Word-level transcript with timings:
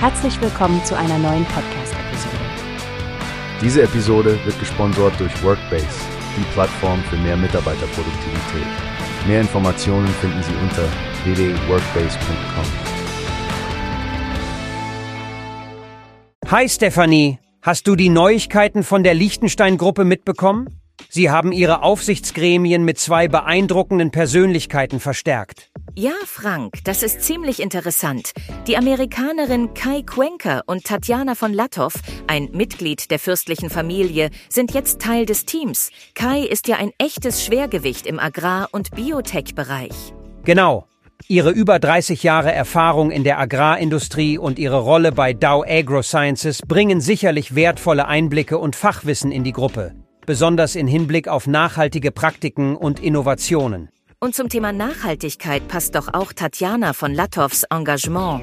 Herzlich 0.00 0.40
willkommen 0.40 0.84
zu 0.84 0.96
einer 0.96 1.18
neuen 1.18 1.44
Podcast-Episode. 1.46 2.36
Diese 3.60 3.82
Episode 3.82 4.38
wird 4.44 4.56
gesponsert 4.60 5.18
durch 5.18 5.42
Workbase, 5.42 5.88
die 6.36 6.44
Plattform 6.52 7.02
für 7.10 7.16
mehr 7.16 7.36
Mitarbeiterproduktivität. 7.36 8.66
Mehr 9.26 9.40
Informationen 9.40 10.06
finden 10.06 10.40
Sie 10.44 10.54
unter 10.62 10.84
www.workbase.com. 11.24 12.64
Hi 16.48 16.68
Stefanie, 16.68 17.40
hast 17.62 17.88
du 17.88 17.96
die 17.96 18.08
Neuigkeiten 18.08 18.84
von 18.84 19.02
der 19.02 19.14
Liechtenstein-Gruppe 19.14 20.04
mitbekommen? 20.04 20.80
Sie 21.10 21.30
haben 21.30 21.52
ihre 21.52 21.82
Aufsichtsgremien 21.82 22.84
mit 22.84 22.98
zwei 22.98 23.28
beeindruckenden 23.28 24.10
Persönlichkeiten 24.10 25.00
verstärkt. 25.00 25.70
Ja, 25.94 26.12
Frank, 26.26 26.84
das 26.84 27.02
ist 27.02 27.22
ziemlich 27.22 27.60
interessant. 27.60 28.32
Die 28.66 28.76
Amerikanerin 28.76 29.74
Kai 29.74 30.02
Cuenca 30.02 30.62
und 30.66 30.84
Tatjana 30.84 31.34
von 31.34 31.52
Latov, 31.52 31.94
ein 32.26 32.50
Mitglied 32.52 33.10
der 33.10 33.18
fürstlichen 33.18 33.70
Familie, 33.70 34.30
sind 34.48 34.74
jetzt 34.74 35.00
Teil 35.00 35.26
des 35.26 35.44
Teams. 35.44 35.90
Kai 36.14 36.42
ist 36.42 36.68
ja 36.68 36.76
ein 36.76 36.92
echtes 36.98 37.44
Schwergewicht 37.44 38.06
im 38.06 38.20
Agrar- 38.20 38.68
und 38.70 38.92
Biotech-Bereich. 38.92 40.12
Genau. 40.44 40.86
Ihre 41.26 41.50
über 41.50 41.78
30 41.78 42.22
Jahre 42.22 42.52
Erfahrung 42.52 43.10
in 43.10 43.24
der 43.24 43.40
Agrarindustrie 43.40 44.38
und 44.38 44.58
ihre 44.58 44.78
Rolle 44.78 45.10
bei 45.10 45.32
Dow 45.32 45.64
AgroSciences 45.66 46.62
bringen 46.62 47.00
sicherlich 47.00 47.54
wertvolle 47.54 48.06
Einblicke 48.06 48.56
und 48.56 48.76
Fachwissen 48.76 49.32
in 49.32 49.42
die 49.42 49.52
Gruppe, 49.52 49.94
besonders 50.28 50.74
in 50.74 50.86
Hinblick 50.86 51.26
auf 51.26 51.46
nachhaltige 51.46 52.12
Praktiken 52.12 52.76
und 52.76 53.00
Innovationen. 53.00 53.88
Und 54.20 54.34
zum 54.34 54.50
Thema 54.50 54.74
Nachhaltigkeit 54.74 55.66
passt 55.68 55.94
doch 55.94 56.12
auch 56.12 56.34
Tatjana 56.34 56.92
von 56.92 57.14
Latovs 57.14 57.62
Engagement. 57.70 58.42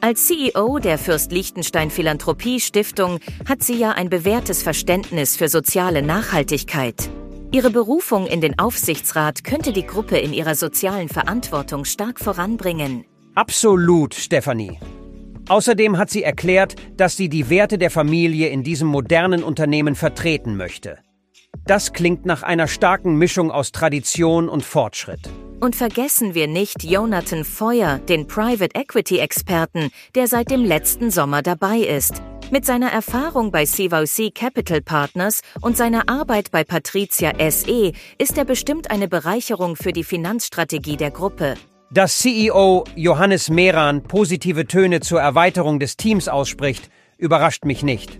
Als 0.00 0.26
CEO 0.26 0.78
der 0.78 0.96
Fürst 0.96 1.30
Liechtenstein 1.30 1.90
Philanthropie 1.90 2.60
Stiftung 2.60 3.20
hat 3.46 3.62
sie 3.62 3.74
ja 3.74 3.90
ein 3.90 4.08
bewährtes 4.08 4.62
Verständnis 4.62 5.36
für 5.36 5.50
soziale 5.50 6.00
Nachhaltigkeit. 6.00 7.10
Ihre 7.52 7.68
Berufung 7.68 8.26
in 8.26 8.40
den 8.40 8.58
Aufsichtsrat 8.58 9.44
könnte 9.44 9.74
die 9.74 9.86
Gruppe 9.86 10.16
in 10.16 10.32
ihrer 10.32 10.54
sozialen 10.54 11.10
Verantwortung 11.10 11.84
stark 11.84 12.20
voranbringen. 12.20 13.04
Absolut, 13.34 14.14
Stefanie. 14.14 14.78
Außerdem 15.48 15.98
hat 15.98 16.08
sie 16.08 16.22
erklärt, 16.22 16.76
dass 16.96 17.18
sie 17.18 17.28
die 17.28 17.50
Werte 17.50 17.76
der 17.76 17.90
Familie 17.90 18.48
in 18.48 18.62
diesem 18.62 18.88
modernen 18.88 19.42
Unternehmen 19.42 19.94
vertreten 19.94 20.56
möchte. 20.56 20.98
Das 21.68 21.92
klingt 21.92 22.24
nach 22.24 22.42
einer 22.42 22.66
starken 22.66 23.16
Mischung 23.16 23.50
aus 23.50 23.72
Tradition 23.72 24.48
und 24.48 24.64
Fortschritt. 24.64 25.20
Und 25.60 25.76
vergessen 25.76 26.34
wir 26.34 26.46
nicht 26.46 26.82
Jonathan 26.82 27.44
Feuer, 27.44 27.98
den 27.98 28.26
Private 28.26 28.74
Equity 28.74 29.18
Experten, 29.18 29.90
der 30.14 30.28
seit 30.28 30.50
dem 30.50 30.64
letzten 30.64 31.10
Sommer 31.10 31.42
dabei 31.42 31.78
ist. 31.78 32.22
Mit 32.50 32.64
seiner 32.64 32.90
Erfahrung 32.90 33.52
bei 33.52 33.66
CVC 33.66 34.34
Capital 34.34 34.80
Partners 34.80 35.42
und 35.60 35.76
seiner 35.76 36.08
Arbeit 36.08 36.50
bei 36.50 36.64
Patricia 36.64 37.32
SE 37.50 37.92
ist 38.16 38.38
er 38.38 38.46
bestimmt 38.46 38.90
eine 38.90 39.06
Bereicherung 39.06 39.76
für 39.76 39.92
die 39.92 40.04
Finanzstrategie 40.04 40.96
der 40.96 41.10
Gruppe. 41.10 41.56
Dass 41.90 42.18
CEO 42.18 42.84
Johannes 42.96 43.50
Mehran 43.50 44.02
positive 44.04 44.66
Töne 44.66 45.00
zur 45.00 45.20
Erweiterung 45.20 45.78
des 45.80 45.98
Teams 45.98 46.28
ausspricht, 46.28 46.88
überrascht 47.18 47.66
mich 47.66 47.82
nicht. 47.82 48.18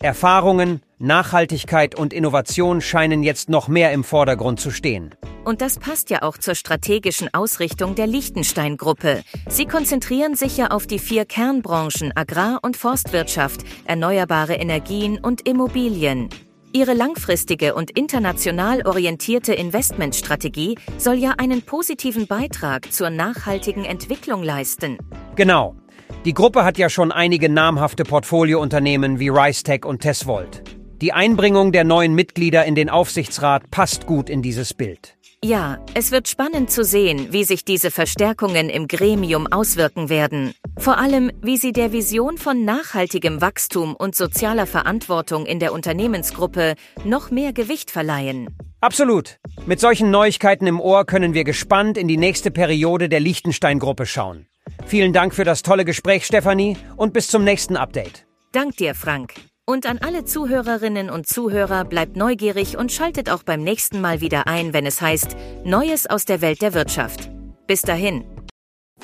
Erfahrungen, 0.00 0.80
Nachhaltigkeit 0.98 1.94
und 1.94 2.14
Innovation 2.14 2.80
scheinen 2.80 3.22
jetzt 3.22 3.50
noch 3.50 3.68
mehr 3.68 3.92
im 3.92 4.02
Vordergrund 4.02 4.60
zu 4.60 4.70
stehen. 4.70 5.14
Und 5.44 5.60
das 5.60 5.78
passt 5.78 6.08
ja 6.08 6.22
auch 6.22 6.38
zur 6.38 6.54
strategischen 6.54 7.32
Ausrichtung 7.34 7.94
der 7.94 8.06
Liechtenstein-Gruppe. 8.06 9.22
Sie 9.48 9.66
konzentrieren 9.66 10.34
sich 10.36 10.56
ja 10.56 10.68
auf 10.68 10.86
die 10.86 10.98
vier 10.98 11.26
Kernbranchen 11.26 12.12
Agrar- 12.16 12.60
und 12.62 12.78
Forstwirtschaft, 12.78 13.60
erneuerbare 13.84 14.54
Energien 14.54 15.18
und 15.18 15.46
Immobilien. 15.46 16.30
Ihre 16.72 16.94
langfristige 16.94 17.74
und 17.74 17.90
international 17.90 18.86
orientierte 18.86 19.54
Investmentstrategie 19.54 20.76
soll 20.98 21.16
ja 21.16 21.34
einen 21.38 21.62
positiven 21.62 22.26
Beitrag 22.26 22.92
zur 22.92 23.10
nachhaltigen 23.10 23.84
Entwicklung 23.84 24.42
leisten. 24.42 24.98
Genau. 25.36 25.76
Die 26.24 26.34
Gruppe 26.34 26.64
hat 26.64 26.76
ja 26.76 26.88
schon 26.88 27.12
einige 27.12 27.48
namhafte 27.48 28.02
Portfoliounternehmen 28.02 29.20
wie 29.20 29.28
RiceTech 29.28 29.84
und 29.84 30.00
Tesvolt. 30.00 30.75
Die 31.02 31.12
Einbringung 31.12 31.72
der 31.72 31.84
neuen 31.84 32.14
Mitglieder 32.14 32.64
in 32.64 32.74
den 32.74 32.88
Aufsichtsrat 32.88 33.70
passt 33.70 34.06
gut 34.06 34.30
in 34.30 34.40
dieses 34.40 34.72
Bild. 34.72 35.16
Ja, 35.44 35.78
es 35.92 36.10
wird 36.10 36.26
spannend 36.26 36.70
zu 36.70 36.84
sehen, 36.84 37.28
wie 37.32 37.44
sich 37.44 37.66
diese 37.66 37.90
Verstärkungen 37.90 38.70
im 38.70 38.88
Gremium 38.88 39.46
auswirken 39.46 40.08
werden. 40.08 40.54
Vor 40.78 40.96
allem, 40.96 41.30
wie 41.42 41.58
sie 41.58 41.72
der 41.72 41.92
Vision 41.92 42.38
von 42.38 42.64
nachhaltigem 42.64 43.42
Wachstum 43.42 43.94
und 43.94 44.16
sozialer 44.16 44.66
Verantwortung 44.66 45.44
in 45.44 45.60
der 45.60 45.74
Unternehmensgruppe 45.74 46.74
noch 47.04 47.30
mehr 47.30 47.52
Gewicht 47.52 47.90
verleihen. 47.90 48.48
Absolut. 48.80 49.38
Mit 49.66 49.80
solchen 49.80 50.10
Neuigkeiten 50.10 50.66
im 50.66 50.80
Ohr 50.80 51.04
können 51.04 51.34
wir 51.34 51.44
gespannt 51.44 51.98
in 51.98 52.08
die 52.08 52.16
nächste 52.16 52.50
Periode 52.50 53.10
der 53.10 53.20
Liechtenstein-Gruppe 53.20 54.06
schauen. 54.06 54.46
Vielen 54.86 55.12
Dank 55.12 55.34
für 55.34 55.44
das 55.44 55.62
tolle 55.62 55.84
Gespräch, 55.84 56.24
Stefanie, 56.24 56.78
und 56.96 57.12
bis 57.12 57.28
zum 57.28 57.44
nächsten 57.44 57.76
Update. 57.76 58.26
Dank 58.52 58.76
dir, 58.78 58.94
Frank. 58.94 59.34
Und 59.68 59.84
an 59.84 59.98
alle 59.98 60.24
Zuhörerinnen 60.24 61.10
und 61.10 61.26
Zuhörer 61.26 61.84
bleibt 61.84 62.16
neugierig 62.16 62.78
und 62.78 62.92
schaltet 62.92 63.28
auch 63.28 63.42
beim 63.42 63.64
nächsten 63.64 64.00
Mal 64.00 64.20
wieder 64.20 64.46
ein, 64.46 64.72
wenn 64.72 64.86
es 64.86 65.00
heißt 65.00 65.36
Neues 65.64 66.06
aus 66.06 66.24
der 66.24 66.40
Welt 66.40 66.62
der 66.62 66.72
Wirtschaft. 66.72 67.28
Bis 67.66 67.82
dahin. 67.82 68.24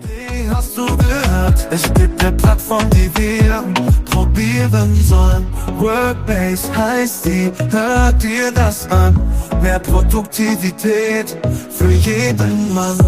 Wie 0.00 0.48
hast 0.48 0.78
du 0.78 0.86
gehört? 0.86 1.68
Es 1.70 1.92
gibt 1.92 2.24
eine 2.24 2.34
Plattform, 2.34 2.88
die 2.88 3.10
wir 3.18 3.64
probieren 4.10 4.94
sollen. 4.94 5.46
Workbase 5.78 6.74
heißt 6.74 7.26
die, 7.26 7.52
hört 7.70 8.22
dir 8.22 8.50
das 8.50 8.90
an. 8.90 9.14
Mehr 9.60 9.78
Produktivität 9.78 11.36
für 11.68 11.90
jeden 11.90 12.72
Mann. 12.72 12.98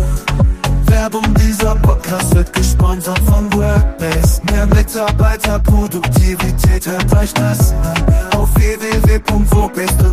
Werbung, 0.85 1.25
dieser 1.35 1.77
Podcast 1.77 2.35
wird 2.35 2.53
gesponsert 2.53 3.21
von 3.21 3.48
Mitarbeiterproduktivität, 4.99 6.89
hört 6.89 7.17
euch 7.17 7.33
das 7.33 7.73
an. 7.73 8.05
Auf 8.37 8.49
du 10.03 10.08